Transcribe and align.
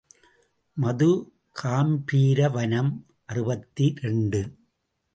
மதுகாம்பீர 0.77 2.51
வனம் 2.51 2.91
அறுபத்திரண்டு. 3.25 4.41